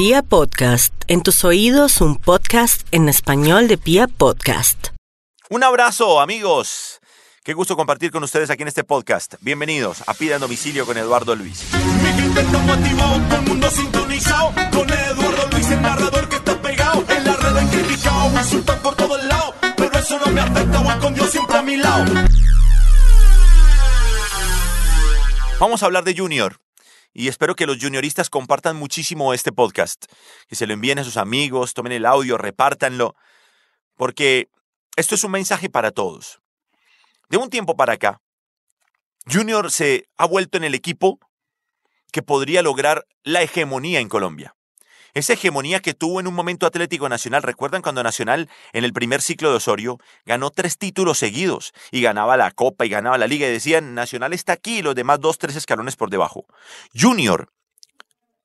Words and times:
Pia 0.00 0.22
Podcast, 0.22 0.94
en 1.08 1.22
tus 1.22 1.44
oídos 1.44 2.00
un 2.00 2.16
podcast 2.16 2.88
en 2.90 3.10
español 3.10 3.68
de 3.68 3.76
Pia 3.76 4.08
Podcast. 4.08 4.86
Un 5.50 5.62
abrazo, 5.62 6.22
amigos. 6.22 7.00
Qué 7.44 7.52
gusto 7.52 7.76
compartir 7.76 8.10
con 8.10 8.24
ustedes 8.24 8.48
aquí 8.48 8.62
en 8.62 8.68
este 8.68 8.82
podcast. 8.82 9.34
Bienvenidos 9.42 10.02
a 10.06 10.14
Pida 10.14 10.36
en 10.36 10.40
Domicilio 10.40 10.86
con 10.86 10.96
Eduardo 10.96 11.36
Luis. 11.36 11.66
Mi 11.74 12.18
gente 12.18 12.40
está 12.40 12.58
motivado, 12.60 13.20
todo 13.28 13.36
el 13.40 13.42
mundo 13.42 13.70
sintonizado 13.70 14.54
Con 14.72 14.90
Eduardo 14.90 15.48
Luis, 15.52 15.70
el 15.70 15.82
narrador 15.82 16.28
que 16.30 16.36
está 16.36 16.62
pegado 16.62 17.04
En 17.06 17.24
la 17.26 17.36
red 17.36 17.56
han 17.58 17.68
criticado, 17.68 18.40
insultan 18.40 18.80
por 18.80 18.96
todos 18.96 19.22
lados 19.24 19.54
Pero 19.76 19.98
eso 19.98 20.18
no 20.18 20.32
me 20.32 20.40
afecta, 20.40 20.80
voy 20.80 20.98
con 20.98 21.12
Dios 21.12 21.30
siempre 21.30 21.58
a 21.58 21.62
mi 21.62 21.76
lado 21.76 22.14
Vamos 25.58 25.82
a 25.82 25.86
hablar 25.86 26.04
de 26.04 26.16
Junior. 26.16 26.56
Y 27.12 27.28
espero 27.28 27.56
que 27.56 27.66
los 27.66 27.78
junioristas 27.78 28.30
compartan 28.30 28.76
muchísimo 28.76 29.34
este 29.34 29.52
podcast. 29.52 30.06
Que 30.48 30.54
se 30.54 30.66
lo 30.66 30.74
envíen 30.74 30.98
a 30.98 31.04
sus 31.04 31.16
amigos, 31.16 31.74
tomen 31.74 31.92
el 31.92 32.06
audio, 32.06 32.38
repártanlo. 32.38 33.16
Porque 33.96 34.48
esto 34.96 35.14
es 35.14 35.24
un 35.24 35.32
mensaje 35.32 35.68
para 35.68 35.90
todos. 35.90 36.40
De 37.28 37.36
un 37.36 37.50
tiempo 37.50 37.76
para 37.76 37.94
acá, 37.94 38.20
Junior 39.26 39.70
se 39.70 40.08
ha 40.16 40.26
vuelto 40.26 40.58
en 40.58 40.64
el 40.64 40.74
equipo 40.74 41.18
que 42.12 42.22
podría 42.22 42.62
lograr 42.62 43.06
la 43.22 43.42
hegemonía 43.42 44.00
en 44.00 44.08
Colombia. 44.08 44.54
Esa 45.14 45.32
hegemonía 45.32 45.80
que 45.80 45.94
tuvo 45.94 46.20
en 46.20 46.26
un 46.26 46.34
momento 46.34 46.66
Atlético 46.66 47.08
Nacional. 47.08 47.42
¿Recuerdan 47.42 47.82
cuando 47.82 48.02
Nacional 48.02 48.48
en 48.72 48.84
el 48.84 48.92
primer 48.92 49.22
ciclo 49.22 49.50
de 49.50 49.56
Osorio 49.56 49.98
ganó 50.24 50.50
tres 50.50 50.78
títulos 50.78 51.18
seguidos 51.18 51.72
y 51.90 52.00
ganaba 52.00 52.36
la 52.36 52.50
Copa 52.50 52.86
y 52.86 52.88
ganaba 52.88 53.18
la 53.18 53.26
Liga 53.26 53.46
y 53.46 53.52
decían 53.52 53.94
Nacional 53.94 54.32
está 54.32 54.52
aquí 54.52 54.78
y 54.78 54.82
los 54.82 54.94
demás 54.94 55.20
dos, 55.20 55.38
tres 55.38 55.56
escalones 55.56 55.96
por 55.96 56.10
debajo? 56.10 56.46
Junior 56.94 57.52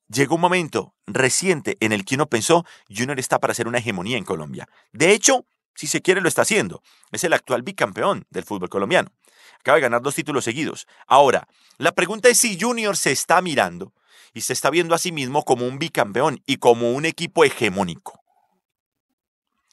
llegó 0.07 0.35
un 0.35 0.41
momento 0.41 0.93
reciente 1.07 1.77
en 1.79 1.91
el 1.91 2.05
que 2.05 2.15
uno 2.15 2.27
pensó 2.27 2.65
Junior 2.89 3.19
está 3.19 3.39
para 3.39 3.51
hacer 3.51 3.67
una 3.67 3.79
hegemonía 3.79 4.17
en 4.17 4.25
Colombia. 4.25 4.67
De 4.91 5.11
hecho, 5.11 5.45
si 5.75 5.87
se 5.87 6.01
quiere 6.01 6.21
lo 6.21 6.27
está 6.27 6.43
haciendo. 6.43 6.81
Es 7.11 7.23
el 7.23 7.33
actual 7.33 7.61
bicampeón 7.61 8.25
del 8.29 8.43
fútbol 8.43 8.69
colombiano. 8.69 9.11
Acaba 9.59 9.75
de 9.75 9.81
ganar 9.81 10.01
dos 10.01 10.15
títulos 10.15 10.43
seguidos. 10.43 10.87
Ahora, 11.07 11.47
la 11.77 11.91
pregunta 11.91 12.29
es 12.29 12.37
si 12.37 12.59
Junior 12.59 12.95
se 12.95 13.11
está 13.11 13.41
mirando 13.41 13.93
y 14.35 14.41
se 14.41 14.53
está 14.53 14.69
viendo 14.69 14.93
a 14.93 14.99
sí 14.99 15.13
mismo 15.13 15.45
como 15.45 15.65
un 15.65 15.79
bicampeón 15.79 16.43
y 16.45 16.57
como 16.57 16.91
un 16.91 17.05
equipo 17.05 17.45
hegemónico. 17.45 18.21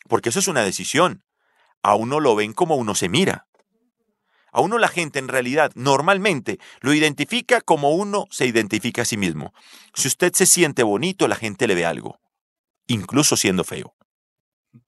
Porque 0.08 0.28
eso 0.28 0.38
es 0.38 0.46
una 0.46 0.62
decisión. 0.62 1.24
A 1.82 1.96
uno 1.96 2.20
lo 2.20 2.36
ven 2.36 2.52
como 2.52 2.76
uno 2.76 2.94
se 2.94 3.08
mira. 3.08 3.48
A 4.52 4.60
uno 4.60 4.78
la 4.78 4.86
gente 4.86 5.18
en 5.18 5.26
realidad 5.26 5.72
normalmente 5.74 6.60
lo 6.80 6.94
identifica 6.94 7.60
como 7.60 7.90
uno 7.90 8.26
se 8.30 8.46
identifica 8.46 9.02
a 9.02 9.04
sí 9.04 9.16
mismo. 9.16 9.52
Si 9.94 10.06
usted 10.06 10.32
se 10.32 10.46
siente 10.46 10.84
bonito, 10.84 11.26
la 11.26 11.36
gente 11.36 11.66
le 11.66 11.74
ve 11.74 11.84
algo, 11.84 12.20
incluso 12.86 13.36
siendo 13.36 13.64
feo. 13.64 13.96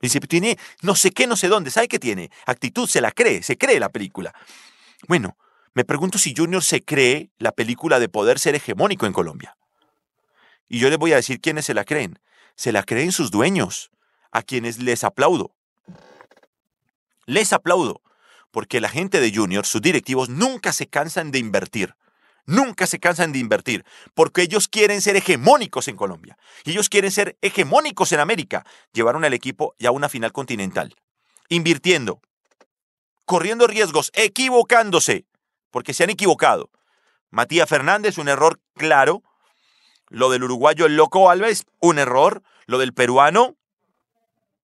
Dice, 0.01 0.21
tiene 0.21 0.57
no 0.83 0.95
sé 0.95 1.11
qué, 1.11 1.27
no 1.27 1.35
sé 1.35 1.49
dónde, 1.49 1.73
¿sabe 1.73 1.89
qué 1.89 1.99
tiene? 1.99 2.31
Actitud, 2.47 2.89
se 2.89 3.01
la 3.01 3.11
cree, 3.11 3.43
se 3.43 3.59
cree 3.59 3.81
la 3.81 3.89
película. 3.89 4.33
Bueno, 5.09 5.37
me 5.73 5.85
pregunto 5.85 6.19
si 6.19 6.33
Junior 6.37 6.63
se 6.63 6.85
cree 6.85 7.33
la 7.39 7.51
película 7.51 7.99
de 7.99 8.09
poder 8.09 8.39
ser 8.39 8.55
hegemónico 8.55 9.07
en 9.07 9.13
Colombia. 9.13 9.57
Y 10.69 10.79
yo 10.79 10.89
les 10.91 10.99
voy 10.99 11.13
a 11.13 11.17
decir 11.17 11.41
quiénes 11.41 11.67
se 11.67 11.75
la 11.75 11.85
creen. 11.85 12.19
Se 12.57 12.73
la 12.73 12.83
creen 12.83 13.13
sus 13.13 13.31
dueños, 13.31 13.91
a 14.31 14.43
quienes 14.43 14.79
les 14.79 15.05
aplaudo. 15.05 15.55
Les 17.27 17.53
aplaudo, 17.53 18.03
porque 18.51 18.81
la 18.81 18.89
gente 18.89 19.21
de 19.21 19.35
Junior, 19.35 19.67
sus 19.67 19.83
directivos, 19.83 20.29
nunca 20.29 20.73
se 20.73 20.87
cansan 20.87 21.31
de 21.31 21.39
invertir. 21.39 21.95
Nunca 22.47 22.87
se 22.87 23.01
cansan 23.01 23.33
de 23.33 23.39
invertir, 23.39 23.85
porque 24.13 24.43
ellos 24.43 24.69
quieren 24.69 25.01
ser 25.01 25.17
hegemónicos 25.17 25.89
en 25.89 25.97
Colombia. 25.97 26.37
Ellos 26.65 26.91
quieren 26.91 27.11
ser 27.11 27.39
hegemónicos 27.41 28.13
en 28.13 28.21
América. 28.21 28.67
Llevaron 28.93 29.25
al 29.25 29.33
equipo 29.33 29.75
ya 29.79 29.89
a 29.89 29.93
una 29.93 30.11
final 30.11 30.33
continental. 30.33 30.95
Invirtiendo, 31.49 32.21
corriendo 33.25 33.67
riesgos, 33.67 34.11
equivocándose, 34.15 35.25
porque 35.71 35.95
se 35.95 36.05
han 36.05 36.11
equivocado. 36.11 36.71
Matías 37.31 37.69
Fernández, 37.69 38.19
un 38.19 38.29
error 38.29 38.61
claro. 38.75 39.23
Lo 40.09 40.31
del 40.31 40.45
uruguayo 40.45 40.87
el 40.87 40.97
Loco 40.97 41.31
Alves, 41.31 41.67
un 41.81 41.99
error. 41.99 42.43
Lo 42.67 42.79
del 42.79 42.95
peruano, 42.95 43.57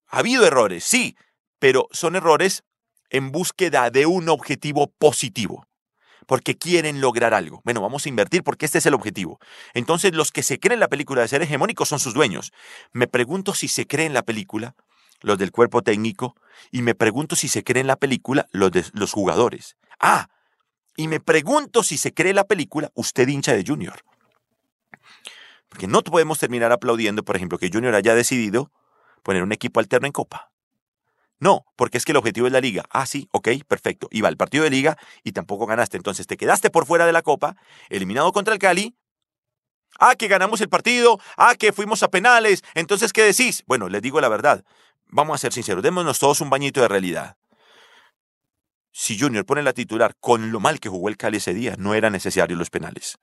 ha 0.08 0.18
habido 0.18 0.46
errores, 0.46 0.84
sí, 0.84 1.16
pero 1.58 1.86
son 1.92 2.16
errores 2.16 2.64
en 3.10 3.30
búsqueda 3.30 3.90
de 3.90 4.06
un 4.06 4.28
objetivo 4.28 4.86
positivo 4.98 5.66
porque 6.26 6.56
quieren 6.56 7.00
lograr 7.00 7.34
algo. 7.34 7.60
Bueno, 7.64 7.80
vamos 7.80 8.06
a 8.06 8.08
invertir 8.08 8.44
porque 8.44 8.64
este 8.64 8.78
es 8.78 8.86
el 8.86 8.94
objetivo. 8.94 9.40
Entonces, 9.74 10.14
los 10.14 10.30
que 10.30 10.44
se 10.44 10.60
creen 10.60 10.78
la 10.78 10.86
película 10.86 11.22
de 11.22 11.28
ser 11.28 11.42
hegemónicos 11.42 11.88
son 11.88 11.98
sus 11.98 12.14
dueños. 12.14 12.52
Me 12.92 13.08
pregunto 13.08 13.52
si 13.52 13.66
se 13.66 13.84
creen 13.84 14.14
la 14.14 14.22
película 14.22 14.76
los 15.22 15.38
del 15.38 15.50
cuerpo 15.50 15.82
técnico 15.82 16.36
y 16.70 16.82
me 16.82 16.94
pregunto 16.94 17.34
si 17.34 17.48
se 17.48 17.64
creen 17.64 17.88
la 17.88 17.96
película 17.96 18.46
los, 18.52 18.70
de, 18.70 18.84
los 18.92 19.12
jugadores. 19.12 19.76
Ah, 19.98 20.28
y 20.96 21.08
me 21.08 21.18
pregunto 21.18 21.82
si 21.82 21.98
se 21.98 22.14
cree 22.14 22.32
la 22.32 22.44
película 22.44 22.90
usted 22.94 23.26
hincha 23.26 23.52
de 23.52 23.64
Junior. 23.66 24.04
Porque 25.70 25.86
no 25.86 26.02
podemos 26.02 26.38
terminar 26.38 26.72
aplaudiendo, 26.72 27.24
por 27.24 27.36
ejemplo, 27.36 27.56
que 27.56 27.70
Junior 27.72 27.94
haya 27.94 28.14
decidido 28.14 28.70
poner 29.22 29.42
un 29.42 29.52
equipo 29.52 29.80
alterno 29.80 30.06
en 30.06 30.12
Copa. 30.12 30.50
No, 31.38 31.64
porque 31.76 31.96
es 31.96 32.04
que 32.04 32.12
el 32.12 32.18
objetivo 32.18 32.46
es 32.46 32.52
la 32.52 32.60
liga. 32.60 32.84
Ah, 32.90 33.06
sí, 33.06 33.26
ok, 33.32 33.48
perfecto. 33.66 34.08
Iba 34.10 34.28
al 34.28 34.36
partido 34.36 34.64
de 34.64 34.70
liga 34.70 34.98
y 35.24 35.32
tampoco 35.32 35.64
ganaste. 35.64 35.96
Entonces 35.96 36.26
te 36.26 36.36
quedaste 36.36 36.68
por 36.68 36.84
fuera 36.84 37.06
de 37.06 37.12
la 37.12 37.22
copa, 37.22 37.56
eliminado 37.88 38.30
contra 38.32 38.52
el 38.52 38.60
Cali. 38.60 38.94
Ah, 39.98 40.16
que 40.16 40.28
ganamos 40.28 40.60
el 40.60 40.68
partido. 40.68 41.18
Ah, 41.38 41.54
que 41.58 41.72
fuimos 41.72 42.02
a 42.02 42.08
penales. 42.08 42.62
Entonces, 42.74 43.14
¿qué 43.14 43.22
decís? 43.22 43.64
Bueno, 43.66 43.88
les 43.88 44.02
digo 44.02 44.20
la 44.20 44.28
verdad. 44.28 44.64
Vamos 45.06 45.34
a 45.34 45.38
ser 45.38 45.52
sinceros, 45.52 45.82
démonos 45.82 46.18
todos 46.18 46.42
un 46.42 46.50
bañito 46.50 46.82
de 46.82 46.88
realidad. 46.88 47.36
Si 48.92 49.18
Junior 49.18 49.46
pone 49.46 49.62
la 49.62 49.72
titular 49.72 50.16
con 50.20 50.52
lo 50.52 50.60
mal 50.60 50.78
que 50.78 50.90
jugó 50.90 51.08
el 51.08 51.16
Cali 51.16 51.38
ese 51.38 51.54
día, 51.54 51.74
no 51.78 51.94
era 51.94 52.10
necesario 52.10 52.56
los 52.56 52.70
penales. 52.70 53.18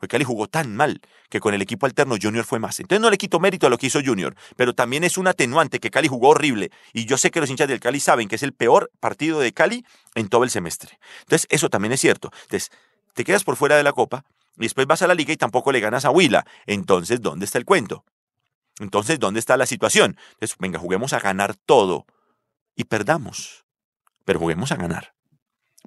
Porque 0.00 0.14
Cali 0.14 0.24
jugó 0.24 0.48
tan 0.48 0.74
mal 0.74 1.02
que 1.28 1.40
con 1.40 1.52
el 1.52 1.60
equipo 1.60 1.84
alterno 1.84 2.16
Junior 2.20 2.46
fue 2.46 2.58
más. 2.58 2.80
Entonces 2.80 3.02
no 3.02 3.10
le 3.10 3.18
quito 3.18 3.38
mérito 3.38 3.66
a 3.66 3.70
lo 3.70 3.76
que 3.76 3.86
hizo 3.86 4.00
Junior, 4.02 4.34
pero 4.56 4.74
también 4.74 5.04
es 5.04 5.18
un 5.18 5.26
atenuante 5.26 5.78
que 5.78 5.90
Cali 5.90 6.08
jugó 6.08 6.30
horrible. 6.30 6.70
Y 6.94 7.04
yo 7.04 7.18
sé 7.18 7.30
que 7.30 7.38
los 7.38 7.50
hinchas 7.50 7.68
del 7.68 7.80
Cali 7.80 8.00
saben 8.00 8.26
que 8.26 8.36
es 8.36 8.42
el 8.42 8.54
peor 8.54 8.90
partido 8.98 9.40
de 9.40 9.52
Cali 9.52 9.84
en 10.14 10.28
todo 10.28 10.44
el 10.44 10.50
semestre. 10.50 10.98
Entonces 11.20 11.46
eso 11.50 11.68
también 11.68 11.92
es 11.92 12.00
cierto. 12.00 12.30
Entonces 12.44 12.70
te 13.12 13.24
quedas 13.24 13.44
por 13.44 13.56
fuera 13.56 13.76
de 13.76 13.82
la 13.82 13.92
copa 13.92 14.24
y 14.56 14.62
después 14.62 14.86
vas 14.86 15.02
a 15.02 15.06
la 15.06 15.14
liga 15.14 15.34
y 15.34 15.36
tampoco 15.36 15.70
le 15.70 15.80
ganas 15.80 16.06
a 16.06 16.10
Huila. 16.10 16.46
Entonces, 16.64 17.20
¿dónde 17.20 17.44
está 17.44 17.58
el 17.58 17.66
cuento? 17.66 18.06
Entonces, 18.78 19.20
¿dónde 19.20 19.38
está 19.38 19.58
la 19.58 19.66
situación? 19.66 20.16
Entonces, 20.32 20.56
venga, 20.58 20.78
juguemos 20.78 21.12
a 21.12 21.20
ganar 21.20 21.54
todo 21.54 22.06
y 22.74 22.84
perdamos. 22.84 23.66
Pero 24.24 24.38
juguemos 24.38 24.72
a 24.72 24.76
ganar. 24.76 25.12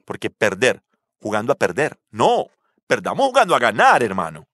Porque 0.05 0.29
perder, 0.29 0.83
jugando 1.19 1.51
a 1.51 1.55
perder. 1.55 1.99
No, 2.11 2.47
perdamos 2.87 3.27
jugando 3.27 3.55
a 3.55 3.59
ganar, 3.59 4.03
hermano. 4.03 4.47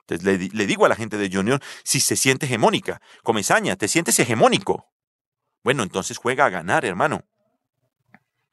Entonces 0.00 0.24
le, 0.24 0.48
le, 0.48 0.66
digo 0.66 0.86
a 0.86 0.88
la 0.88 0.96
gente 0.96 1.18
de 1.18 1.30
Junior, 1.30 1.60
si 1.84 2.00
se 2.00 2.16
siente 2.16 2.46
hegemónica, 2.46 3.00
Comesaña, 3.22 3.76
¿te 3.76 3.88
sientes 3.88 4.18
hegemónico? 4.18 4.90
Bueno, 5.62 5.82
entonces 5.82 6.16
juega 6.16 6.46
a 6.46 6.50
ganar, 6.50 6.84
hermano. 6.84 7.24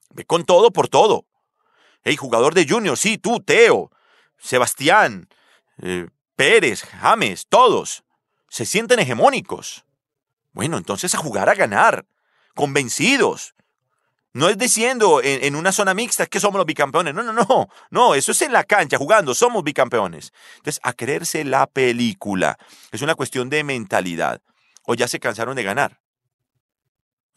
Ve 0.10 0.26
con 0.26 0.44
todo 0.44 0.72
por 0.72 0.88
todo. 0.88 1.26
Hey, 2.04 2.18
jugador 2.18 2.54
de 2.54 2.68
Junior, 2.68 2.98
sí, 2.98 3.18
tú, 3.18 3.40
Teo, 3.40 3.92
Sebastián, 4.38 5.28
eh, 5.82 6.08
Pérez, 6.36 6.84
James, 6.84 7.48
todos. 7.48 8.04
Se 8.50 8.66
sienten 8.66 9.00
hegemónicos. 9.00 9.86
Bueno, 10.52 10.78
entonces 10.78 11.16
a 11.16 11.18
jugar 11.18 11.50
a 11.50 11.56
ganar, 11.56 12.06
convencidos, 12.54 13.56
no 14.36 14.50
es 14.50 14.58
diciendo 14.58 15.22
en, 15.24 15.56
una 15.56 15.72
zona 15.72 15.94
mixta 15.94 16.26
que 16.26 16.42
somos 16.42 16.58
los 16.58 16.66
bicampeones. 16.66 17.14
No, 17.14 17.24
no, 17.24 17.32
no. 17.32 17.70
No, 17.90 18.16
eso 18.16 18.34
es 18.34 18.42
en 18.42 18.52
la 18.52 18.66
cancha, 18.66 18.98
jugando, 18.98 19.34
somos 19.34 19.64
bicampeones. 19.64 20.34
Entonces, 20.58 20.82
a 20.84 20.92
creerse 20.92 21.46
la 21.46 21.68
película. 21.68 22.58
Es 22.92 23.02
una 23.02 23.16
cuestión 23.16 23.50
de 23.50 23.64
mentalidad. 23.64 24.42
O 24.84 24.94
ya 24.94 25.08
se 25.08 25.22
cansaron 25.22 25.56
de 25.56 25.64
ganar. 25.64 26.02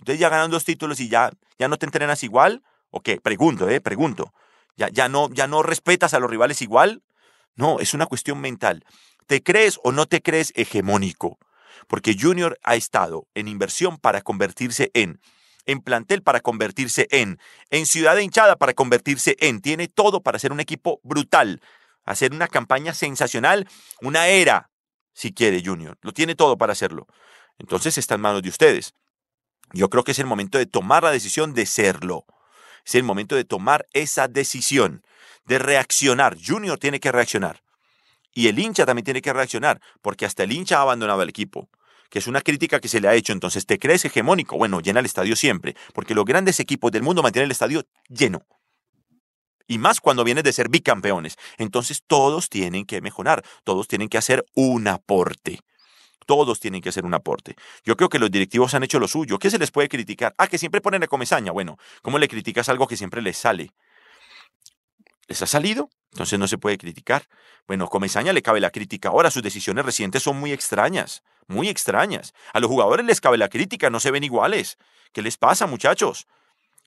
Ustedes 0.00 0.18
ya 0.18 0.28
ganan 0.28 0.50
dos 0.50 0.64
títulos 0.64 0.98
y 0.98 1.08
ya, 1.08 1.30
ya 1.56 1.68
no 1.68 1.76
te 1.76 1.86
entrenas 1.86 2.24
igual. 2.24 2.64
¿O 2.90 3.00
qué? 3.00 3.20
Pregunto, 3.20 3.68
eh, 3.68 3.80
pregunto. 3.80 4.34
¿Ya, 4.76 4.88
ya, 4.88 5.08
no, 5.08 5.28
¿Ya 5.30 5.46
no 5.46 5.62
respetas 5.62 6.14
a 6.14 6.18
los 6.18 6.28
rivales 6.28 6.62
igual? 6.62 7.04
No, 7.54 7.78
es 7.78 7.94
una 7.94 8.06
cuestión 8.06 8.40
mental. 8.40 8.84
¿Te 9.28 9.44
crees 9.44 9.78
o 9.84 9.92
no 9.92 10.06
te 10.06 10.20
crees 10.20 10.52
hegemónico? 10.56 11.38
Porque 11.86 12.16
Junior 12.20 12.58
ha 12.64 12.74
estado 12.74 13.28
en 13.34 13.46
inversión 13.46 13.98
para 13.98 14.20
convertirse 14.20 14.90
en 14.94 15.20
en 15.68 15.80
plantel 15.80 16.22
para 16.22 16.40
convertirse 16.40 17.06
en, 17.10 17.38
en 17.70 17.86
ciudad 17.86 18.16
hinchada 18.16 18.56
para 18.56 18.72
convertirse 18.72 19.36
en, 19.38 19.60
tiene 19.60 19.86
todo 19.86 20.22
para 20.22 20.38
ser 20.38 20.50
un 20.50 20.60
equipo 20.60 20.98
brutal, 21.04 21.60
hacer 22.04 22.32
una 22.32 22.48
campaña 22.48 22.94
sensacional, 22.94 23.68
una 24.00 24.28
era, 24.28 24.70
si 25.12 25.32
quiere 25.32 25.62
Junior, 25.64 25.98
lo 26.00 26.12
tiene 26.12 26.34
todo 26.34 26.56
para 26.56 26.72
hacerlo. 26.72 27.06
Entonces 27.58 27.98
está 27.98 28.14
en 28.14 28.22
manos 28.22 28.42
de 28.42 28.48
ustedes. 28.48 28.94
Yo 29.74 29.90
creo 29.90 30.04
que 30.04 30.12
es 30.12 30.18
el 30.18 30.26
momento 30.26 30.56
de 30.56 30.64
tomar 30.64 31.02
la 31.02 31.10
decisión 31.10 31.52
de 31.52 31.66
serlo. 31.66 32.24
Es 32.86 32.94
el 32.94 33.02
momento 33.02 33.36
de 33.36 33.44
tomar 33.44 33.86
esa 33.92 34.26
decisión, 34.26 35.02
de 35.44 35.58
reaccionar. 35.58 36.38
Junior 36.42 36.78
tiene 36.78 36.98
que 36.98 37.12
reaccionar. 37.12 37.62
Y 38.32 38.48
el 38.48 38.58
hincha 38.58 38.86
también 38.86 39.04
tiene 39.04 39.20
que 39.20 39.34
reaccionar, 39.34 39.82
porque 40.00 40.24
hasta 40.24 40.44
el 40.44 40.52
hincha 40.52 40.78
ha 40.78 40.82
abandonado 40.82 41.20
el 41.20 41.28
equipo 41.28 41.68
que 42.08 42.18
es 42.18 42.26
una 42.26 42.40
crítica 42.40 42.80
que 42.80 42.88
se 42.88 43.00
le 43.00 43.08
ha 43.08 43.14
hecho. 43.14 43.32
Entonces, 43.32 43.66
¿te 43.66 43.78
crees 43.78 44.04
hegemónico? 44.04 44.56
Bueno, 44.56 44.80
llena 44.80 45.00
el 45.00 45.06
estadio 45.06 45.36
siempre, 45.36 45.76
porque 45.94 46.14
los 46.14 46.24
grandes 46.24 46.60
equipos 46.60 46.92
del 46.92 47.02
mundo 47.02 47.22
mantienen 47.22 47.46
el 47.46 47.52
estadio 47.52 47.84
lleno. 48.08 48.46
Y 49.66 49.78
más 49.78 50.00
cuando 50.00 50.24
vienes 50.24 50.44
de 50.44 50.52
ser 50.52 50.68
bicampeones. 50.70 51.36
Entonces, 51.58 52.02
todos 52.06 52.48
tienen 52.48 52.86
que 52.86 53.00
mejorar, 53.02 53.44
todos 53.64 53.86
tienen 53.86 54.08
que 54.08 54.18
hacer 54.18 54.46
un 54.54 54.88
aporte. 54.88 55.60
Todos 56.26 56.60
tienen 56.60 56.82
que 56.82 56.90
hacer 56.90 57.06
un 57.06 57.14
aporte. 57.14 57.54
Yo 57.84 57.96
creo 57.96 58.10
que 58.10 58.18
los 58.18 58.30
directivos 58.30 58.74
han 58.74 58.82
hecho 58.82 58.98
lo 58.98 59.08
suyo. 59.08 59.38
¿Qué 59.38 59.50
se 59.50 59.58
les 59.58 59.70
puede 59.70 59.88
criticar? 59.88 60.34
Ah, 60.36 60.46
que 60.46 60.58
siempre 60.58 60.82
ponen 60.82 61.02
a 61.02 61.06
comezaña. 61.06 61.52
Bueno, 61.52 61.78
¿cómo 62.02 62.18
le 62.18 62.28
criticas 62.28 62.68
algo 62.68 62.86
que 62.86 62.98
siempre 62.98 63.22
les 63.22 63.38
sale? 63.38 63.72
¿Les 65.26 65.40
ha 65.42 65.46
salido? 65.46 65.90
Entonces 66.12 66.38
no 66.38 66.48
se 66.48 66.58
puede 66.58 66.78
criticar. 66.78 67.28
Bueno, 67.66 67.86
Comesaña 67.88 68.32
le 68.32 68.42
cabe 68.42 68.60
la 68.60 68.70
crítica. 68.70 69.10
Ahora 69.10 69.30
sus 69.30 69.42
decisiones 69.42 69.84
recientes 69.84 70.22
son 70.22 70.38
muy 70.40 70.52
extrañas, 70.52 71.22
muy 71.48 71.68
extrañas. 71.68 72.32
A 72.52 72.60
los 72.60 72.70
jugadores 72.70 73.04
les 73.04 73.20
cabe 73.20 73.38
la 73.38 73.48
crítica, 73.48 73.90
no 73.90 74.00
se 74.00 74.10
ven 74.10 74.24
iguales. 74.24 74.78
¿Qué 75.12 75.22
les 75.22 75.36
pasa, 75.36 75.66
muchachos? 75.66 76.26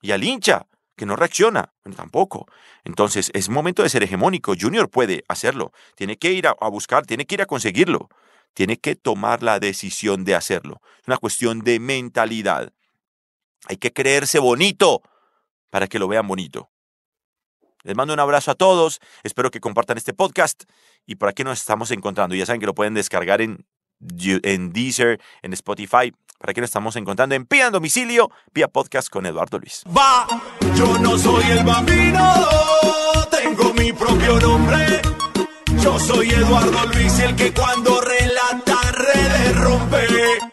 Y 0.02 0.12
al 0.12 0.24
hincha, 0.24 0.68
que 0.96 1.06
no 1.06 1.16
reacciona, 1.16 1.74
bueno, 1.84 1.98
tampoco. 1.98 2.46
Entonces 2.84 3.32
es 3.34 3.50
momento 3.50 3.84
de 3.84 3.90
ser 3.90 4.04
hegemónico. 4.04 4.54
Junior 4.60 4.90
puede 4.90 5.24
hacerlo. 5.28 5.72
Tiene 5.96 6.18
que 6.18 6.32
ir 6.32 6.48
a, 6.48 6.56
a 6.60 6.70
buscar, 6.70 7.06
tiene 7.06 7.26
que 7.26 7.36
ir 7.36 7.42
a 7.42 7.48
conseguirlo. 7.48 8.10
Tiene 8.54 8.78
que 8.78 8.96
tomar 8.96 9.44
la 9.44 9.60
decisión 9.60 10.24
de 10.26 10.36
hacerlo. 10.36 10.82
Es 11.02 11.08
una 11.08 11.18
cuestión 11.18 11.62
de 11.62 11.80
mentalidad. 11.80 12.72
Hay 13.68 13.78
que 13.78 13.94
creerse 13.94 14.40
bonito 14.40 15.02
para 15.70 15.88
que 15.88 16.00
lo 16.00 16.08
vean 16.08 16.28
bonito. 16.28 16.70
Les 17.84 17.96
mando 17.96 18.14
un 18.14 18.20
abrazo 18.20 18.52
a 18.52 18.56
todos, 18.56 19.00
espero 19.24 19.50
que 19.50 19.60
compartan 19.60 19.98
este 19.98 20.14
podcast 20.14 20.66
y 21.08 21.16
por 21.16 21.30
aquí 21.30 21.44
nos 21.44 21.60
estamos 21.60 21.90
encontrando. 21.90 22.36
Ya 22.36 22.46
saben 22.46 22.60
que 22.60 22.68
lo 22.68 22.76
pueden 22.76 22.94
descargar 22.94 23.42
en, 23.42 23.66
en 24.44 24.74
Deezer, 24.74 25.20
en 25.42 25.54
Spotify. 25.54 26.14
Para 26.40 26.52
aquí 26.52 26.62
nos 26.62 26.70
estamos 26.70 26.96
encontrando 26.96 27.36
en 27.36 27.46
Pía 27.46 27.70
Domicilio, 27.70 28.32
Pía 28.52 28.68
Podcast 28.68 29.10
con 29.10 29.26
Eduardo 29.26 29.60
Luis. 29.60 29.84
Va, 29.96 30.28
yo 30.76 30.98
no 30.98 31.18
soy 31.18 31.44
el 31.52 31.64
bambino, 31.64 32.34
tengo 33.30 33.74
mi 33.74 33.94
propio 33.94 34.40
nombre. 34.40 35.02
Yo 35.84 36.00
soy 36.00 36.30
Eduardo 36.30 36.86
Luis, 36.94 37.20
el 37.20 37.36
que 37.36 37.54
cuando 37.54 38.02
relata 38.02 38.92
redes 38.92 39.56
rompe. 39.58 40.51